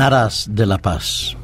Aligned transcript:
aras 0.00 0.46
de 0.48 0.66
la 0.66 0.78
paz. 0.78 1.36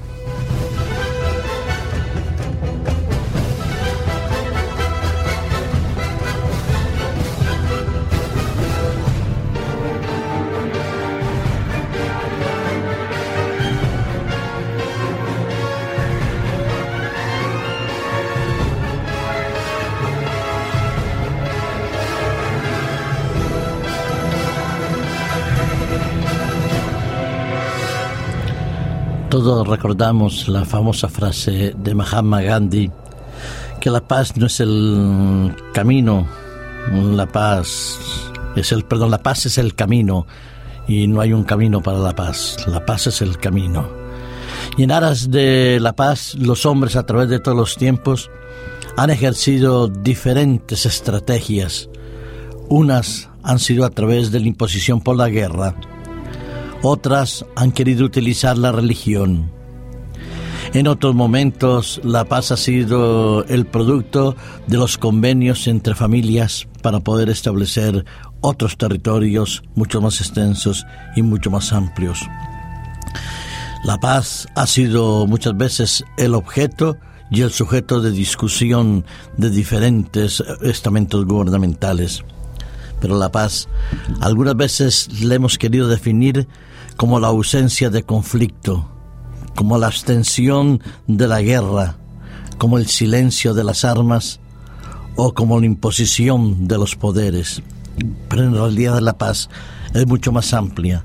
Todos 29.36 29.68
recordamos 29.68 30.48
la 30.48 30.64
famosa 30.64 31.10
frase 31.10 31.74
de 31.76 31.94
Mahatma 31.94 32.40
Gandhi 32.40 32.90
que 33.82 33.90
la 33.90 34.00
paz 34.00 34.34
no 34.38 34.46
es 34.46 34.60
el 34.60 35.54
camino, 35.74 36.26
la 36.90 37.26
paz 37.26 37.98
es 38.56 38.72
el 38.72 38.84
perdón, 38.84 39.10
la 39.10 39.22
paz 39.22 39.44
es 39.44 39.58
el 39.58 39.74
camino 39.74 40.26
y 40.88 41.06
no 41.06 41.20
hay 41.20 41.34
un 41.34 41.44
camino 41.44 41.82
para 41.82 41.98
la 41.98 42.14
paz, 42.14 42.56
la 42.66 42.86
paz 42.86 43.08
es 43.08 43.20
el 43.20 43.36
camino. 43.36 43.86
Y 44.78 44.84
en 44.84 44.90
aras 44.90 45.30
de 45.30 45.80
la 45.82 45.92
paz, 45.92 46.34
los 46.36 46.64
hombres 46.64 46.96
a 46.96 47.04
través 47.04 47.28
de 47.28 47.38
todos 47.38 47.58
los 47.58 47.76
tiempos 47.76 48.30
han 48.96 49.10
ejercido 49.10 49.86
diferentes 49.88 50.86
estrategias. 50.86 51.90
Unas 52.70 53.28
han 53.42 53.58
sido 53.58 53.84
a 53.84 53.90
través 53.90 54.32
de 54.32 54.40
la 54.40 54.46
imposición 54.46 55.02
por 55.02 55.14
la 55.14 55.28
guerra, 55.28 55.74
otras 56.82 57.44
han 57.54 57.72
querido 57.72 58.04
utilizar 58.04 58.58
la 58.58 58.72
religión. 58.72 59.50
En 60.74 60.88
otros 60.88 61.14
momentos 61.14 62.00
la 62.04 62.24
paz 62.24 62.52
ha 62.52 62.56
sido 62.56 63.44
el 63.44 63.66
producto 63.66 64.36
de 64.66 64.76
los 64.76 64.98
convenios 64.98 65.68
entre 65.68 65.94
familias 65.94 66.68
para 66.82 67.00
poder 67.00 67.30
establecer 67.30 68.04
otros 68.40 68.76
territorios 68.76 69.62
mucho 69.74 70.00
más 70.00 70.20
extensos 70.20 70.84
y 71.14 71.22
mucho 71.22 71.50
más 71.50 71.72
amplios. 71.72 72.20
La 73.84 73.98
paz 73.98 74.48
ha 74.54 74.66
sido 74.66 75.26
muchas 75.26 75.56
veces 75.56 76.04
el 76.18 76.34
objeto 76.34 76.96
y 77.30 77.42
el 77.42 77.50
sujeto 77.50 78.00
de 78.00 78.10
discusión 78.10 79.04
de 79.36 79.50
diferentes 79.50 80.42
estamentos 80.62 81.24
gubernamentales. 81.24 82.24
Pero 83.06 83.20
la 83.20 83.30
paz 83.30 83.68
algunas 84.20 84.56
veces 84.56 85.22
le 85.22 85.36
hemos 85.36 85.58
querido 85.58 85.86
definir 85.86 86.48
como 86.96 87.20
la 87.20 87.28
ausencia 87.28 87.88
de 87.88 88.02
conflicto, 88.02 88.90
como 89.54 89.78
la 89.78 89.86
abstención 89.86 90.82
de 91.06 91.28
la 91.28 91.40
guerra, 91.40 91.98
como 92.58 92.78
el 92.78 92.88
silencio 92.88 93.54
de 93.54 93.62
las 93.62 93.84
armas 93.84 94.40
o 95.14 95.34
como 95.34 95.60
la 95.60 95.66
imposición 95.66 96.66
de 96.66 96.78
los 96.78 96.96
poderes. 96.96 97.62
Pero 98.28 98.42
en 98.42 98.54
realidad 98.54 98.98
la 98.98 99.16
paz 99.16 99.50
es 99.94 100.04
mucho 100.08 100.32
más 100.32 100.52
amplia, 100.52 101.04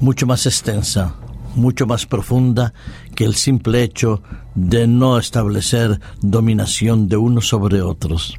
mucho 0.00 0.26
más 0.26 0.44
extensa, 0.44 1.14
mucho 1.54 1.86
más 1.86 2.04
profunda 2.04 2.74
que 3.14 3.24
el 3.24 3.36
simple 3.36 3.82
hecho 3.82 4.22
de 4.54 4.86
no 4.86 5.18
establecer 5.18 5.98
dominación 6.20 7.08
de 7.08 7.16
unos 7.16 7.48
sobre 7.48 7.80
otros. 7.80 8.38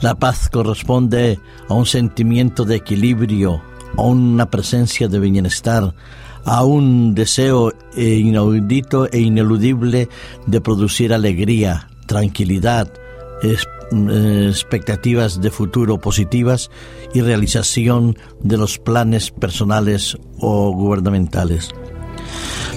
La 0.00 0.14
paz 0.14 0.48
corresponde 0.48 1.40
a 1.68 1.74
un 1.74 1.84
sentimiento 1.84 2.64
de 2.64 2.76
equilibrio, 2.76 3.60
a 3.96 4.02
una 4.02 4.48
presencia 4.48 5.08
de 5.08 5.18
bienestar, 5.18 5.92
a 6.44 6.64
un 6.64 7.16
deseo 7.16 7.72
inaudito 7.96 9.10
e 9.10 9.18
ineludible 9.18 10.08
de 10.46 10.60
producir 10.60 11.12
alegría, 11.12 11.88
tranquilidad, 12.06 12.92
expectativas 13.42 15.40
de 15.40 15.50
futuro 15.50 15.98
positivas 15.98 16.70
y 17.12 17.20
realización 17.20 18.16
de 18.40 18.56
los 18.56 18.78
planes 18.78 19.32
personales 19.32 20.16
o 20.38 20.70
gubernamentales. 20.70 21.70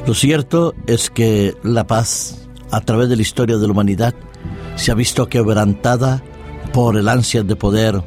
Lo 0.08 0.16
cierto 0.16 0.74
es 0.88 1.12
que 1.12 1.56
la 1.64 1.86
paz, 1.86 2.48
a 2.72 2.82
través 2.82 3.10
de 3.10 3.16
la 3.16 3.22
historia 3.22 3.58
de 3.58 3.68
la 3.68 3.74
humanidad, 3.74 4.16
se 4.76 4.92
ha 4.92 4.96
visto 4.96 5.28
quebrantada 5.28 6.24
por 6.74 6.98
el 6.98 7.10
ansia 7.10 7.44
de 7.44 7.56
poder, 7.56 8.04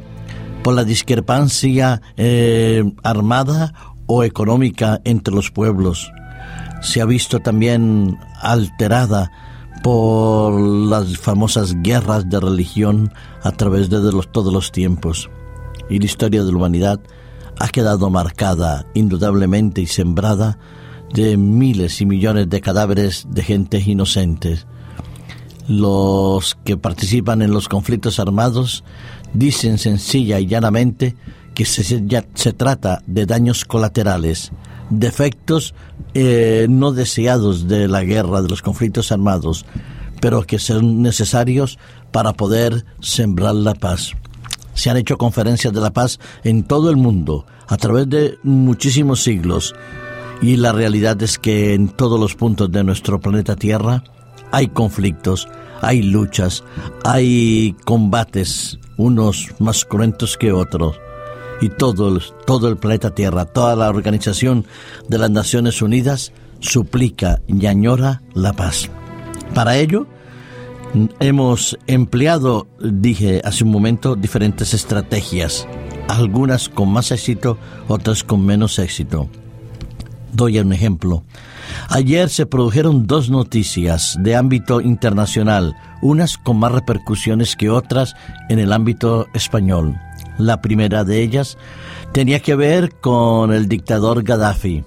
por 0.63 0.73
la 0.73 0.83
discrepancia 0.83 2.01
eh, 2.17 2.83
armada 3.03 3.73
o 4.07 4.23
económica 4.23 5.01
entre 5.03 5.33
los 5.33 5.51
pueblos. 5.51 6.11
Se 6.81 7.01
ha 7.01 7.05
visto 7.05 7.39
también 7.39 8.17
alterada 8.41 9.31
por 9.83 10.59
las 10.59 11.17
famosas 11.17 11.75
guerras 11.81 12.29
de 12.29 12.39
religión 12.39 13.13
a 13.43 13.51
través 13.51 13.89
de 13.89 13.99
los, 14.11 14.31
todos 14.31 14.51
los 14.51 14.71
tiempos. 14.71 15.29
Y 15.89 15.99
la 15.99 16.05
historia 16.05 16.43
de 16.43 16.51
la 16.51 16.57
humanidad 16.57 16.99
ha 17.59 17.67
quedado 17.67 18.09
marcada 18.09 18.85
indudablemente 18.93 19.81
y 19.81 19.87
sembrada 19.87 20.57
de 21.13 21.37
miles 21.37 22.01
y 22.01 22.05
millones 22.05 22.49
de 22.49 22.61
cadáveres 22.61 23.27
de 23.29 23.43
gentes 23.43 23.87
inocentes. 23.87 24.65
Los 25.67 26.57
que 26.63 26.77
participan 26.77 27.41
en 27.41 27.51
los 27.51 27.67
conflictos 27.67 28.19
armados 28.19 28.83
dicen 29.33 29.77
sencilla 29.77 30.39
y 30.39 30.47
llanamente 30.47 31.15
que 31.53 31.65
se, 31.65 31.83
se 32.33 32.53
trata 32.53 33.01
de 33.07 33.25
daños 33.25 33.65
colaterales, 33.65 34.51
defectos 34.89 35.73
eh, 36.13 36.67
no 36.69 36.91
deseados 36.91 37.67
de 37.67 37.87
la 37.87 38.03
guerra, 38.03 38.41
de 38.41 38.49
los 38.49 38.61
conflictos 38.61 39.11
armados, 39.11 39.65
pero 40.21 40.43
que 40.43 40.59
son 40.59 41.01
necesarios 41.01 41.79
para 42.11 42.33
poder 42.33 42.85
sembrar 42.99 43.55
la 43.55 43.73
paz. 43.73 44.11
Se 44.73 44.89
han 44.89 44.97
hecho 44.97 45.17
conferencias 45.17 45.73
de 45.73 45.81
la 45.81 45.93
paz 45.93 46.19
en 46.43 46.63
todo 46.63 46.89
el 46.89 46.97
mundo, 46.97 47.45
a 47.67 47.77
través 47.77 48.09
de 48.09 48.37
muchísimos 48.43 49.23
siglos, 49.23 49.73
y 50.41 50.57
la 50.57 50.73
realidad 50.73 51.21
es 51.23 51.39
que 51.39 51.73
en 51.73 51.87
todos 51.89 52.19
los 52.19 52.35
puntos 52.35 52.71
de 52.71 52.83
nuestro 52.83 53.19
planeta 53.19 53.55
Tierra 53.55 54.03
hay 54.55 54.69
conflictos, 54.69 55.49
hay 55.81 56.01
luchas, 56.01 56.63
hay 57.03 57.75
combates, 57.83 58.79
unos 58.95 59.49
más 59.59 59.83
cruentos 59.83 60.37
que 60.37 60.53
otros. 60.53 60.97
Y 61.59 61.67
todo, 61.67 62.17
todo 62.47 62.69
el 62.69 62.77
planeta 62.77 63.13
Tierra, 63.13 63.43
toda 63.43 63.75
la 63.75 63.89
organización 63.89 64.65
de 65.09 65.17
las 65.17 65.29
Naciones 65.29 65.81
Unidas 65.81 66.31
suplica 66.61 67.41
y 67.47 67.65
añora 67.65 68.21
la 68.33 68.53
paz. 68.53 68.89
Para 69.53 69.75
ello, 69.75 70.07
hemos 71.19 71.77
empleado, 71.85 72.67
dije 72.79 73.41
hace 73.43 73.65
un 73.65 73.71
momento, 73.71 74.15
diferentes 74.15 74.73
estrategias, 74.73 75.67
algunas 76.07 76.69
con 76.69 76.93
más 76.93 77.11
éxito, 77.11 77.57
otras 77.89 78.23
con 78.23 78.45
menos 78.45 78.79
éxito. 78.79 79.27
Doy 80.31 80.59
un 80.59 80.71
ejemplo. 80.71 81.23
Ayer 81.89 82.29
se 82.29 82.45
produjeron 82.45 83.07
dos 83.07 83.29
noticias 83.29 84.17
de 84.19 84.35
ámbito 84.35 84.81
internacional, 84.81 85.75
unas 86.01 86.37
con 86.37 86.57
más 86.57 86.71
repercusiones 86.71 87.55
que 87.55 87.69
otras 87.69 88.15
en 88.49 88.59
el 88.59 88.73
ámbito 88.73 89.27
español. 89.33 89.95
La 90.37 90.61
primera 90.61 91.03
de 91.03 91.21
ellas 91.21 91.57
tenía 92.11 92.39
que 92.39 92.55
ver 92.55 92.95
con 92.95 93.53
el 93.53 93.67
dictador 93.67 94.23
Gaddafi. 94.23 94.83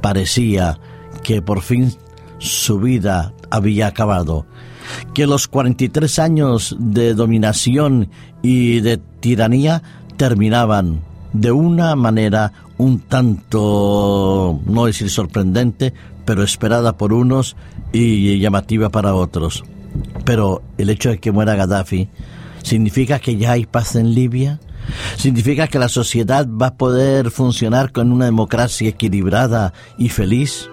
Parecía 0.00 0.78
que 1.22 1.40
por 1.40 1.62
fin 1.62 1.92
su 2.38 2.80
vida 2.80 3.32
había 3.50 3.86
acabado, 3.86 4.46
que 5.14 5.26
los 5.26 5.48
43 5.48 6.18
años 6.18 6.76
de 6.78 7.14
dominación 7.14 8.10
y 8.42 8.80
de 8.80 8.98
tiranía 8.98 9.82
terminaban 10.16 11.02
de 11.32 11.52
una 11.52 11.94
manera 11.96 12.52
un 12.78 13.00
tanto, 13.00 14.60
no 14.66 14.86
decir 14.86 15.10
sorprendente, 15.10 15.92
pero 16.24 16.42
esperada 16.42 16.96
por 16.96 17.12
unos 17.12 17.56
y 17.92 18.38
llamativa 18.38 18.90
para 18.90 19.14
otros. 19.14 19.64
Pero 20.24 20.62
el 20.78 20.90
hecho 20.90 21.10
de 21.10 21.18
que 21.18 21.32
muera 21.32 21.54
Gaddafi 21.54 22.08
significa 22.62 23.18
que 23.18 23.36
ya 23.36 23.52
hay 23.52 23.66
paz 23.66 23.96
en 23.96 24.14
Libia, 24.14 24.60
significa 25.16 25.68
que 25.68 25.78
la 25.78 25.88
sociedad 25.88 26.46
va 26.48 26.68
a 26.68 26.74
poder 26.74 27.30
funcionar 27.30 27.92
con 27.92 28.12
una 28.12 28.24
democracia 28.24 28.88
equilibrada 28.88 29.72
y 29.98 30.08
feliz. 30.08 30.68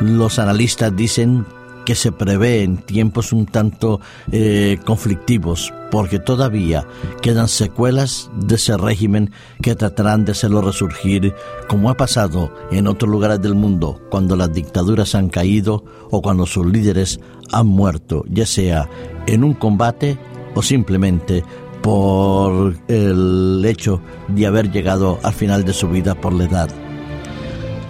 Los 0.00 0.38
analistas 0.38 0.94
dicen 0.94 1.46
que 1.88 1.94
se 1.94 2.12
prevé 2.12 2.64
en 2.64 2.76
tiempos 2.76 3.32
un 3.32 3.46
tanto 3.46 3.98
eh, 4.30 4.78
conflictivos, 4.84 5.72
porque 5.90 6.18
todavía 6.18 6.86
quedan 7.22 7.48
secuelas 7.48 8.30
de 8.36 8.56
ese 8.56 8.76
régimen 8.76 9.30
que 9.62 9.74
tratarán 9.74 10.26
de 10.26 10.32
hacerlo 10.32 10.60
resurgir, 10.60 11.32
como 11.66 11.88
ha 11.88 11.96
pasado 11.96 12.52
en 12.70 12.88
otros 12.88 13.10
lugares 13.10 13.40
del 13.40 13.54
mundo, 13.54 14.02
cuando 14.10 14.36
las 14.36 14.52
dictaduras 14.52 15.14
han 15.14 15.30
caído 15.30 15.82
o 16.10 16.20
cuando 16.20 16.44
sus 16.44 16.66
líderes 16.66 17.20
han 17.52 17.68
muerto, 17.68 18.22
ya 18.28 18.44
sea 18.44 18.86
en 19.26 19.42
un 19.42 19.54
combate 19.54 20.18
o 20.54 20.60
simplemente 20.60 21.42
por 21.80 22.76
el 22.88 23.64
hecho 23.64 24.02
de 24.28 24.46
haber 24.46 24.70
llegado 24.70 25.18
al 25.22 25.32
final 25.32 25.64
de 25.64 25.72
su 25.72 25.88
vida 25.88 26.14
por 26.14 26.34
la 26.34 26.44
edad. 26.44 26.68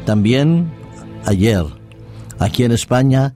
También 0.05 0.71
ayer, 1.27 1.65
aquí 2.39 2.63
en 2.63 2.71
España, 2.71 3.35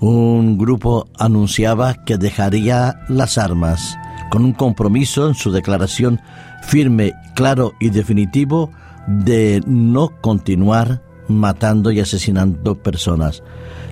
un 0.00 0.58
grupo 0.58 1.08
anunciaba 1.18 2.04
que 2.04 2.18
dejaría 2.18 3.00
las 3.08 3.38
armas 3.38 3.96
con 4.30 4.44
un 4.44 4.52
compromiso 4.52 5.28
en 5.28 5.34
su 5.34 5.52
declaración 5.52 6.20
firme, 6.62 7.12
claro 7.34 7.74
y 7.80 7.90
definitivo 7.90 8.70
de 9.06 9.62
no 9.66 10.10
continuar 10.20 11.02
matando 11.28 11.90
y 11.90 12.00
asesinando 12.00 12.76
personas. 12.76 13.42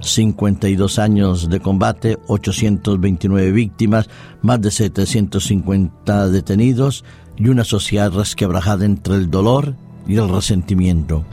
52 0.01 0.99
años 0.99 1.49
de 1.49 1.61
combate, 1.61 2.19
829 2.27 3.53
víctimas, 3.53 4.09
más 4.43 4.61
de 4.61 4.71
750 4.71 6.29
detenidos 6.29 7.05
y 7.37 7.49
una 7.49 7.65
sociedad 7.65 8.11
resquebrajada 8.11 8.85
entre 8.85 9.15
el 9.15 9.31
dolor 9.31 9.75
y 10.07 10.17
el 10.17 10.29
resentimiento. 10.29 11.25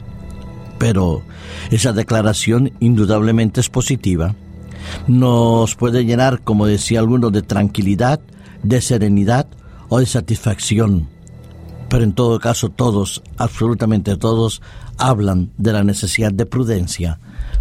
Pero 0.78 1.22
esa 1.70 1.92
declaración 1.92 2.72
indudablemente 2.80 3.60
es 3.60 3.68
positiva. 3.68 4.34
Nos 5.06 5.74
puede 5.74 6.04
llenar, 6.04 6.42
como 6.42 6.66
decía 6.66 7.00
alguno, 7.00 7.30
de 7.30 7.42
tranquilidad, 7.42 8.20
de 8.62 8.80
serenidad 8.80 9.46
o 9.88 9.98
de 9.98 10.06
satisfacción. 10.06 11.08
Pero 11.88 12.04
en 12.04 12.12
todo 12.12 12.38
caso 12.38 12.68
todos, 12.68 13.22
absolutamente 13.36 14.16
todos, 14.16 14.62
hablan 14.96 15.50
de 15.58 15.72
la 15.72 15.82
necesidad 15.82 16.32
de 16.32 16.46
prudencia, 16.46 17.18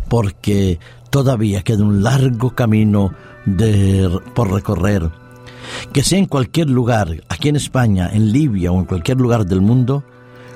porque 0.08 0.80
todavía 1.10 1.64
queda 1.64 1.84
un 1.84 2.04
largo 2.04 2.54
camino 2.54 3.14
por 4.36 4.52
recorrer. 4.52 5.10
Que 5.94 6.04
sea 6.04 6.20
en 6.20 6.26
cualquier 6.26 6.70
lugar, 6.70 7.24
aquí 7.30 7.50
en 7.50 7.56
España, 7.56 8.10
en 8.12 8.32
Libia 8.32 8.72
o 8.72 8.80
en 8.80 8.86
cualquier 8.86 9.18
lugar 9.18 9.46
del 9.46 9.62
mundo, 9.62 10.04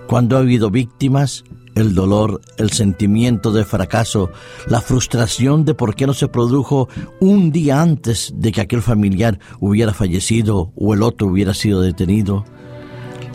cuando 0.07 0.35
ha 0.35 0.39
habido 0.39 0.69
víctimas, 0.69 1.43
el 1.75 1.95
dolor, 1.95 2.41
el 2.57 2.71
sentimiento 2.71 3.51
de 3.51 3.65
fracaso, 3.65 4.29
la 4.67 4.81
frustración 4.81 5.65
de 5.65 5.73
por 5.73 5.95
qué 5.95 6.05
no 6.05 6.13
se 6.13 6.27
produjo 6.27 6.89
un 7.19 7.51
día 7.51 7.81
antes 7.81 8.33
de 8.35 8.51
que 8.51 8.61
aquel 8.61 8.81
familiar 8.81 9.39
hubiera 9.59 9.93
fallecido 9.93 10.71
o 10.75 10.93
el 10.93 11.03
otro 11.03 11.27
hubiera 11.27 11.53
sido 11.53 11.81
detenido, 11.81 12.45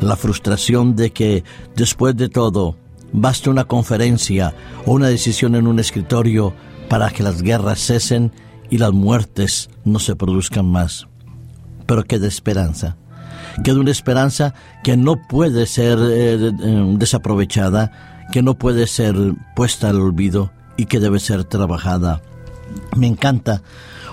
la 0.00 0.16
frustración 0.16 0.94
de 0.94 1.10
que 1.10 1.44
después 1.74 2.16
de 2.16 2.28
todo 2.28 2.76
basta 3.12 3.50
una 3.50 3.64
conferencia 3.64 4.54
o 4.86 4.92
una 4.92 5.08
decisión 5.08 5.54
en 5.54 5.66
un 5.66 5.78
escritorio 5.78 6.54
para 6.88 7.10
que 7.10 7.22
las 7.22 7.42
guerras 7.42 7.80
cesen 7.80 8.32
y 8.70 8.78
las 8.78 8.92
muertes 8.92 9.70
no 9.84 9.98
se 9.98 10.16
produzcan 10.16 10.66
más. 10.66 11.08
Pero 11.86 12.04
queda 12.04 12.26
esperanza. 12.26 12.96
Queda 13.64 13.80
una 13.80 13.90
esperanza 13.90 14.54
que 14.84 14.96
no 14.96 15.16
puede 15.28 15.66
ser 15.66 15.98
eh, 15.98 16.34
eh, 16.34 16.94
desaprovechada, 16.96 18.17
que 18.32 18.42
no 18.42 18.54
puede 18.54 18.86
ser 18.86 19.14
puesta 19.56 19.90
al 19.90 20.00
olvido 20.00 20.50
y 20.76 20.86
que 20.86 21.00
debe 21.00 21.18
ser 21.18 21.44
trabajada. 21.44 22.22
Me 22.96 23.06
encanta 23.06 23.62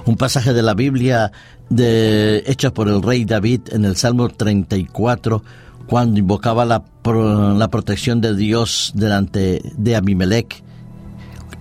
un 0.06 0.18
pasaje 0.18 0.54
de 0.54 0.62
la 0.62 0.74
Biblia 0.74 1.32
de, 1.70 2.44
hecho 2.48 2.74
por 2.74 2.88
el 2.88 3.02
rey 3.02 3.26
David 3.26 3.62
en 3.72 3.86
el 3.86 3.96
Salmo 3.96 4.30
34, 4.30 5.44
cuando 5.88 6.20
invocaba 6.20 6.66
la, 6.66 6.84
la 7.04 7.68
protección 7.70 8.22
de 8.22 8.36
Dios 8.36 8.92
delante 8.96 9.62
de 9.78 9.96
Abimelech 9.96 10.64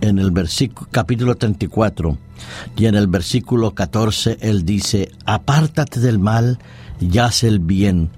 en 0.01 0.19
el 0.19 0.33
capítulo 0.91 1.37
34 1.37 2.19
y 2.77 2.87
en 2.87 2.95
el 2.95 3.07
versículo 3.07 3.75
14 3.75 4.39
él 4.41 4.65
dice, 4.65 5.11
apártate 5.25 6.01
del 6.01 6.19
mal 6.19 6.59
y 7.01 7.19
haz 7.19 7.43
el 7.45 7.59
bien, 7.59 8.11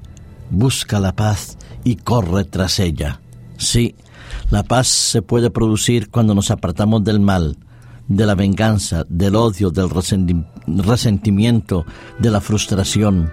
busca 0.50 1.00
la 1.00 1.14
paz 1.14 1.58
y 1.84 1.96
corre 1.96 2.44
tras 2.44 2.80
ella. 2.80 3.20
Sí, 3.58 3.94
la 4.50 4.62
paz 4.62 4.88
se 4.88 5.22
puede 5.22 5.50
producir 5.50 6.10
cuando 6.10 6.34
nos 6.34 6.50
apartamos 6.50 7.04
del 7.04 7.20
mal, 7.20 7.56
de 8.08 8.26
la 8.26 8.34
venganza, 8.34 9.04
del 9.08 9.34
odio, 9.34 9.70
del 9.70 9.90
resentimiento, 9.90 11.84
de 12.18 12.30
la 12.30 12.40
frustración. 12.40 13.32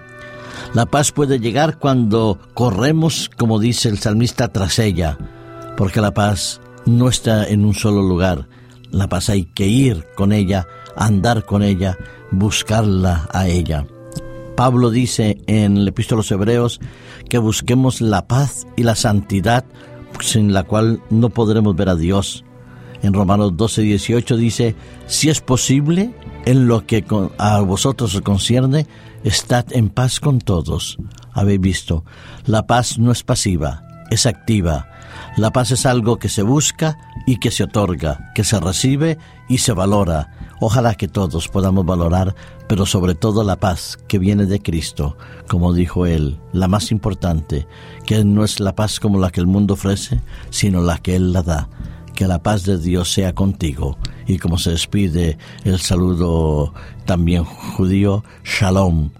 La 0.72 0.86
paz 0.86 1.12
puede 1.12 1.38
llegar 1.38 1.78
cuando 1.78 2.38
corremos, 2.54 3.30
como 3.36 3.58
dice 3.58 3.88
el 3.88 3.98
salmista, 3.98 4.48
tras 4.48 4.78
ella, 4.78 5.18
porque 5.76 6.00
la 6.00 6.14
paz 6.14 6.60
no 6.86 7.08
está 7.08 7.46
en 7.46 7.64
un 7.64 7.74
solo 7.74 8.02
lugar. 8.02 8.48
La 8.90 9.08
paz 9.08 9.30
hay 9.30 9.44
que 9.44 9.66
ir 9.66 10.04
con 10.16 10.32
ella, 10.32 10.66
andar 10.96 11.44
con 11.44 11.62
ella, 11.62 11.96
buscarla 12.30 13.28
a 13.32 13.48
ella. 13.48 13.86
Pablo 14.56 14.90
dice 14.90 15.38
en 15.46 15.76
el 15.76 15.88
epístolo 15.88 16.20
a 16.20 16.22
los 16.22 16.30
Hebreos 16.30 16.80
que 17.28 17.38
busquemos 17.38 18.00
la 18.00 18.26
paz 18.28 18.66
y 18.76 18.84
la 18.84 18.94
santidad 18.94 19.64
sin 20.24 20.52
la 20.52 20.64
cual 20.64 21.02
no 21.10 21.30
podremos 21.30 21.76
ver 21.76 21.88
a 21.88 21.94
Dios. 21.94 22.44
En 23.02 23.12
Romanos 23.12 23.56
12, 23.56 23.82
18 23.82 24.36
dice, 24.36 24.74
si 25.06 25.28
es 25.28 25.40
posible, 25.40 26.14
en 26.46 26.66
lo 26.66 26.86
que 26.86 27.04
a 27.38 27.60
vosotros 27.60 28.14
os 28.14 28.22
concierne, 28.22 28.86
estad 29.22 29.66
en 29.70 29.90
paz 29.90 30.20
con 30.20 30.38
todos. 30.38 30.98
Habéis 31.32 31.60
visto, 31.60 32.04
la 32.46 32.66
paz 32.66 32.98
no 32.98 33.12
es 33.12 33.22
pasiva, 33.22 33.82
es 34.10 34.24
activa. 34.24 34.88
La 35.36 35.52
paz 35.52 35.70
es 35.70 35.84
algo 35.84 36.18
que 36.18 36.28
se 36.28 36.42
busca 36.42 36.96
y 37.26 37.36
que 37.36 37.50
se 37.50 37.64
otorga, 37.64 38.32
que 38.34 38.44
se 38.44 38.58
recibe 38.58 39.18
y 39.48 39.58
se 39.58 39.72
valora. 39.72 40.43
Ojalá 40.66 40.94
que 40.94 41.08
todos 41.08 41.48
podamos 41.48 41.84
valorar, 41.84 42.34
pero 42.68 42.86
sobre 42.86 43.14
todo 43.14 43.44
la 43.44 43.60
paz 43.60 43.98
que 44.08 44.18
viene 44.18 44.46
de 44.46 44.62
Cristo, 44.62 45.14
como 45.46 45.74
dijo 45.74 46.06
él, 46.06 46.38
la 46.54 46.68
más 46.68 46.90
importante, 46.90 47.66
que 48.06 48.24
no 48.24 48.44
es 48.44 48.60
la 48.60 48.74
paz 48.74 48.98
como 48.98 49.20
la 49.20 49.28
que 49.28 49.40
el 49.40 49.46
mundo 49.46 49.74
ofrece, 49.74 50.22
sino 50.48 50.80
la 50.80 50.96
que 50.96 51.16
Él 51.16 51.34
la 51.34 51.42
da. 51.42 51.68
Que 52.14 52.26
la 52.26 52.42
paz 52.42 52.64
de 52.64 52.78
Dios 52.78 53.12
sea 53.12 53.34
contigo. 53.34 53.98
Y 54.26 54.38
como 54.38 54.56
se 54.56 54.70
despide 54.70 55.36
el 55.64 55.80
saludo 55.80 56.72
también 57.04 57.44
judío, 57.44 58.24
shalom 58.42 59.10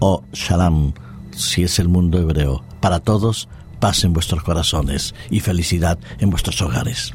o 0.00 0.22
shalom, 0.34 0.92
si 1.30 1.62
es 1.62 1.78
el 1.78 1.88
mundo 1.88 2.18
hebreo. 2.18 2.62
Para 2.82 3.00
todos, 3.00 3.48
paz 3.78 4.04
en 4.04 4.12
vuestros 4.12 4.42
corazones 4.42 5.14
y 5.30 5.40
felicidad 5.40 5.98
en 6.18 6.28
vuestros 6.28 6.60
hogares. 6.60 7.14